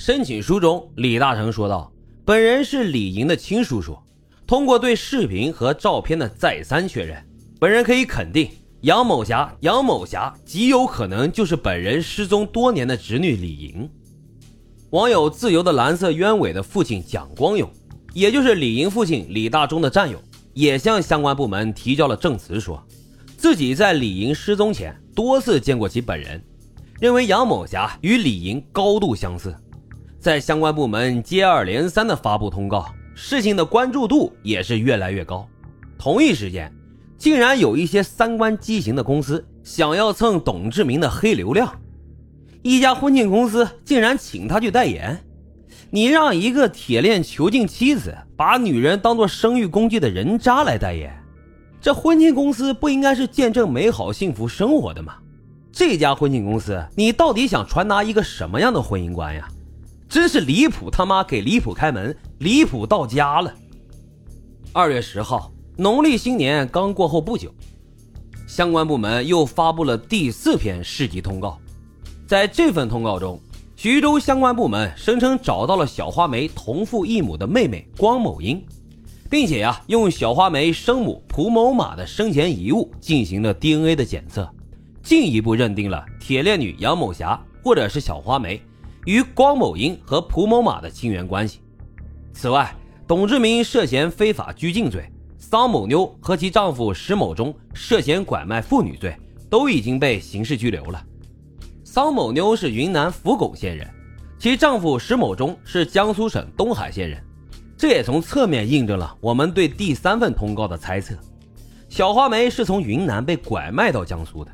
[0.00, 1.92] 申请书中，李大成说道
[2.24, 3.94] ：“本人是李莹的亲叔叔。
[4.46, 7.22] 通过对视频和照片的再三确认，
[7.60, 8.50] 本人可以肯定，
[8.80, 13.86] 杨某霞、杨某霞极有可能就是本人失踪多年的侄女李莹。”
[14.88, 17.70] 网友自由的蓝色鸢尾的父亲蒋光勇，
[18.14, 20.18] 也就是李莹父亲李大忠的战友，
[20.54, 22.82] 也向相关部门提交了证词，说
[23.36, 26.42] 自己在李莹失踪前多次见过其本人。
[26.98, 29.54] 认为杨某霞与李莹高度相似，
[30.20, 32.84] 在相关部门接二连三的发布通告，
[33.14, 35.48] 事情的关注度也是越来越高。
[35.98, 36.70] 同一时间，
[37.16, 41.74] 竟然有一些三观畸形的公司想要蹭董志明的黑流量，
[42.60, 45.18] 一家婚庆公司竟然请他去代言。
[45.88, 51.10] 你让一个铁链囚禁妻子、把女人当做生育工具的人渣来代言，
[51.80, 55.14] 这婚庆公司不应该是见证美好幸福生活的吗？
[55.72, 59.48] 这家婚庆公司，你到底想传达一个什么样的婚姻观呀？
[60.10, 60.90] 真是离谱！
[60.90, 63.54] 他妈给离谱开门，离谱到家了。
[64.72, 67.54] 二月十号，农历新年刚过后不久，
[68.44, 71.56] 相关部门又发布了第四篇市级通告。
[72.26, 73.40] 在这份通告中，
[73.76, 78.60] 徐州相关部门声称找到了小花梅同父异母的妹妹光某英，
[79.30, 84.52] 并且呀，用小花梅生母蒲某马的生前遗物进行了 DNA 的检测。
[85.04, 88.60] 进一步认定了铁链女杨某霞或者是小花梅
[89.06, 91.60] 与光某英和蒲某马的亲缘关系。
[92.32, 92.74] 此外，
[93.06, 99.16] 董志明涉嫌非法拘禁罪，桑某妞和其丈夫石某忠涉嫌拐卖妇女罪，
[99.48, 101.04] 都已经被刑事拘留了。
[101.82, 103.88] 桑某妞是云南福拱县人，
[104.38, 107.20] 其丈夫石某忠是江苏省东海县人，
[107.76, 111.16] 这也从侧面印证了我们对第三份通告的猜测：
[111.88, 114.52] 小花梅是从云南被拐卖到江苏的。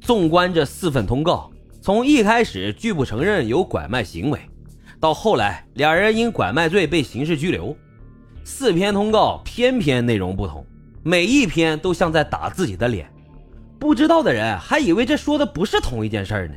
[0.00, 1.48] 纵观这四份通告，
[1.82, 4.38] 从一开始拒不承认有拐卖行为，
[5.00, 7.74] 到后来两人因拐卖罪被刑事拘留，
[8.44, 10.64] 四篇通告偏偏内容不同，
[11.02, 13.10] 每一篇都像在打自己的脸。
[13.78, 16.54] 不知道的人还以为这说的不是同一件事呢。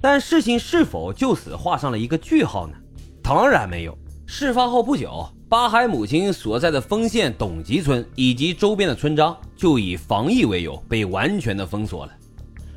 [0.00, 2.74] 但事情是否就此画上了一个句号呢？
[3.22, 3.96] 当然没有。
[4.26, 12.12] 事发后不久，巴海母亲所在的丰县董集村以及周边的村庄就以防疫为由被完全的封锁了。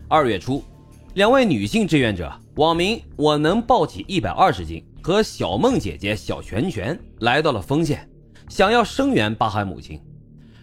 [0.08, 0.64] 二月初，
[1.13, 8.09] 两位女性志愿者网名“我能抱起一百二十斤”和小梦姐姐小拳拳来到了丰县，
[8.47, 9.99] 想要声援巴海母亲。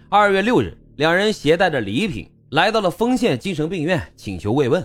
[0.08, 4.82] 二月六日，两人携带着礼品来到了丰县精神病院，请求慰问。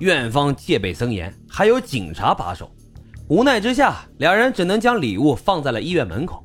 [0.00, 2.68] 院方戒备森严，还有警察把守。
[3.28, 6.44] 无奈之下，两人只能将礼物放在了医院门口。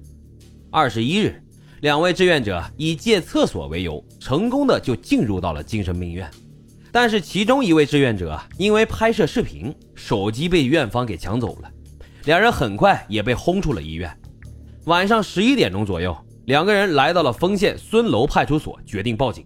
[0.69, 1.41] 二十一日，
[1.81, 6.29] 两位志愿者以借厕所为由，成功的就进入到了精神病院。
[6.93, 11.71] 但是其中一位志愿者因为拍摄视频，手机被院方给抢走了，
[12.25, 14.15] 两人很快也被轰出了医院。
[14.85, 16.15] 晚上十一点钟左右，
[16.45, 19.43] 两个人来到了丰县孙楼派出所，决定报警，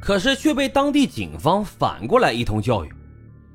[0.00, 2.88] 可是却被当地警方反过来一通教育。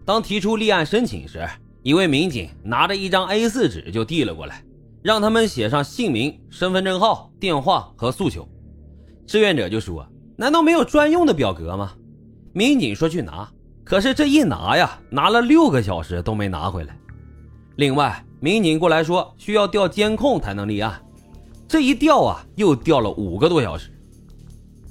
[0.03, 1.47] 当提出立案申请时，
[1.83, 4.61] 一位民警拿着一张 A4 纸就递了过来，
[5.01, 8.45] 让他们写上姓名、身份证号、电话和诉求。
[9.25, 10.05] 志愿者就说
[10.35, 11.93] ：“难道没有专用的表格吗？”
[12.59, 13.49] 民警说去拿，
[13.85, 16.93] 可是这一拿呀，拿了六个小时都没拿回来。
[17.77, 21.01] 另外，民警过来说需要调监控才能立案，
[21.69, 23.89] 这一调啊，又调了五个多小时。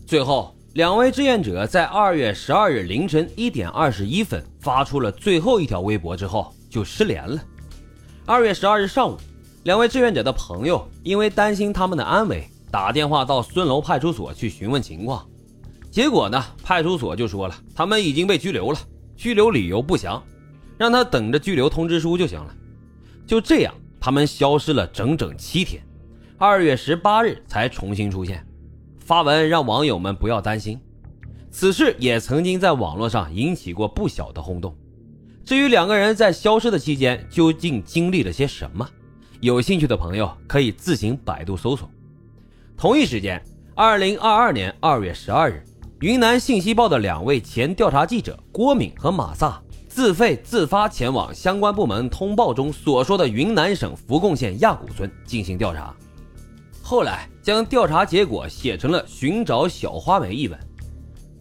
[0.07, 7.39] 最后，两位志愿者在二月十二日凌晨一点二十一分发出了最后一条微博之后就失联了。
[8.25, 9.19] 二月十二日上午，
[9.65, 15.23] 两位志愿者的朋友因为担心他们的安危，打电话到孙楼派出所去询问情况。
[15.91, 16.45] 结果呢？
[16.63, 18.79] 派出所就说了，他们已经被拘留了，
[19.17, 20.23] 拘留理由不详，
[20.77, 22.55] 让他等着拘留通知书就行了。
[23.27, 25.83] 就这样，他们消失了整整七天，
[26.37, 28.47] 二月十八日才重新出现。
[28.99, 30.79] 发文让网友们不要担心，
[31.51, 34.77] 此事也曾经在网络上引起过不小的轰动。
[35.45, 38.87] 至于两个人在消失的期间究竟经历了些什么，
[39.41, 41.91] 有兴趣的朋友可以自行百度搜索。
[42.77, 43.43] 同一时间，
[43.75, 45.65] 二零二二年二月十二日。
[46.01, 55.93] 云南信息报的两位前调查记者郭敏和马萨自费自发前往相关部门通报中所说的云南省福贡县亚古村进行调查，
[56.81, 60.57] 后来将调查结果写成了《寻找小花梅》一文。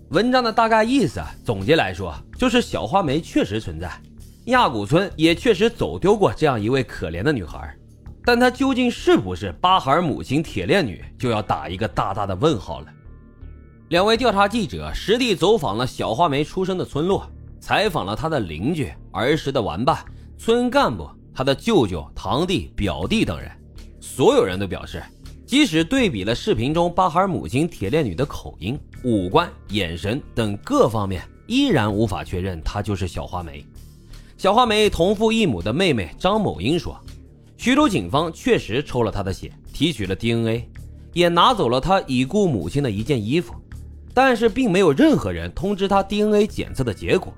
[0.09, 3.91] 文章的大概意思啊，总结来说就是小花梅确实存在，
[4.45, 7.71] 亚古村也确实走丢过这样一位可怜的女孩，
[8.25, 12.87] 但她究竟是不是巴哈尔母亲铁链女，就要打一个大大的问号了。
[13.89, 17.25] 两位调查记者实地走访了小花梅出生的村落，
[17.61, 19.97] 采访了她的邻居、儿时的玩伴、
[20.37, 23.49] 村干部，她的舅舅、堂弟、表弟等人，
[24.01, 25.01] 所有人都表示，
[25.45, 33.65] 即使对比了视频中巴哈尔母亲铁链女的口音、五官、眼神等各方面，依然无法确认她就是小花梅。
[34.37, 36.99] 小花梅同父异母的妹妹张某英说，
[37.55, 40.67] 徐州警方确实抽了她的血，提取了 DNA，
[41.13, 43.55] 也拿走了她已故母亲的一件衣服，
[44.17, 47.31] 但是并没有任何人通知他 DNA 检测的结果。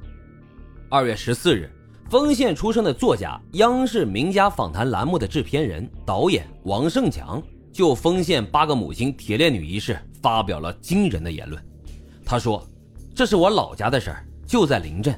[0.88, 1.70] 二月十四日，
[2.10, 7.44] 丰县出生的作家、央视名家访谈栏目的制片人、导演王胜强
[7.74, 11.62] 就丰县八个母亲铁链女一事发表了惊人的言论。
[12.24, 12.66] 他说
[13.14, 15.14] ：“这是我老家的事儿，就在临镇，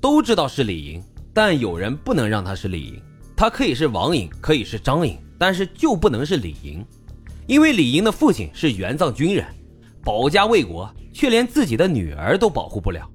[0.00, 1.04] 都知道是李莹，
[1.34, 3.02] 但有人不能让她是李莹，
[3.36, 6.82] 她可以是王莹，可以是张莹，但是就不能是李莹，
[7.46, 9.44] 因为李莹的父亲是援藏军人，
[10.02, 13.08] 保家卫国，却连自己的女儿都保护不了。”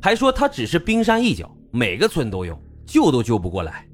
[0.00, 3.86] 还说他只是冰山一角，每个村都有，救都救不过来。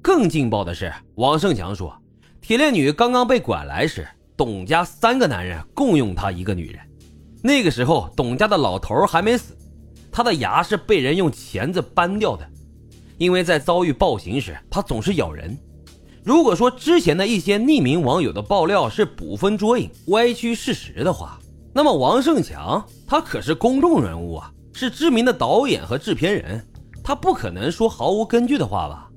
[0.00, 1.92] 更劲爆的是，王胜强说，
[2.40, 4.06] 铁链女刚刚被拐来时，
[4.36, 6.80] 董家三个男人共用她一个女人。
[7.42, 9.56] 那个时候，董家的老头还没死，
[10.12, 12.48] 他的牙是被人用钳子扳掉的，
[13.18, 15.58] 因为在遭遇暴行时，他总是咬人。
[16.22, 21.39] 如果说之前的一些匿名网友的爆料是捕风捉影、歪曲事实的话，
[21.72, 24.52] 那么王胜强他可是公众人物啊。
[24.72, 26.64] 是知名的导演和制片人，
[27.02, 29.10] 他不可能说毫无根据的话吧？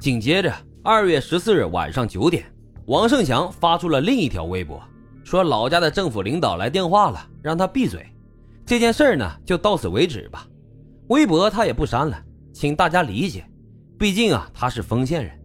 [0.00, 2.50] 紧接着，二月十四日晚上九点，
[2.86, 4.82] 王胜强发出了另一条微博，
[5.22, 8.04] 说老家的政府领导来电话了，让他闭嘴。
[8.64, 10.46] 这件事儿呢，就到此为止吧。
[11.08, 12.18] 微博他也不删了，
[12.52, 13.44] 请大家理解，
[13.98, 15.38] 毕竟啊他是丰县人。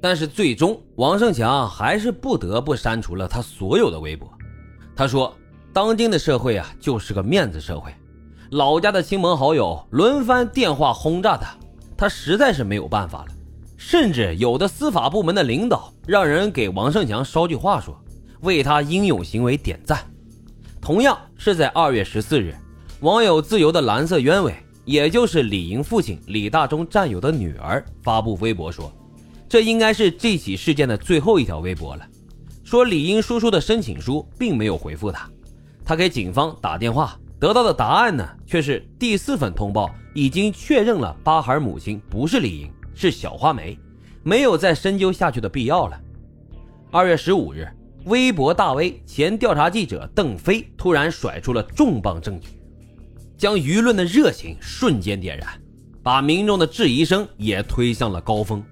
[0.00, 4.30] 但是最终，王胜强还是不得不删除了他所有的微博。
[4.94, 5.34] 他说
[5.72, 7.92] ：“当今的社会啊，就是个面子社会。”
[8.50, 11.56] 老家的亲朋好友轮番电话轰炸他，
[11.96, 13.28] 他实在是没有办法了。
[13.78, 17.98] 甚至有的司法部门的领导让人给王胜强捎句话说，
[18.42, 19.98] 为他英勇行为点赞。
[20.80, 22.54] 同样是在二月十四日，
[23.00, 24.54] 网友自由的蓝色鸢尾，
[24.84, 28.92] 也就是李莹父亲李大忠战友的女儿发布微博说，
[29.48, 32.06] 这应该是这起事件的最后一条微博了。
[32.62, 35.28] 说李英叔叔的申请书并没有回复他，
[35.84, 37.18] 他给警方打电话。
[37.38, 43.76] 得到的答案呢，却是第四份通报已经确认了巴孩母亲不是李莹，是小花梅，
[44.22, 46.00] 没有再深究下去的必要了。
[46.92, 47.66] 二月十五日，
[48.04, 52.50] 微博大 V 前调查记者邓飞突然甩出了重磅证据，
[53.36, 55.48] 将舆论的热情瞬间点燃，
[56.00, 58.62] 把民众的质疑声也推向了高峰。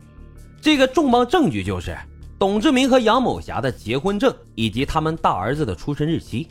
[0.60, 1.96] 这个重磅证据就是
[2.38, 6.46] 董志明和杨某霞的结婚证以及他们大儿子的出生日期。